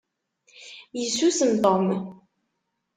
Yessusum 0.99 1.51
Tom. 1.63 1.85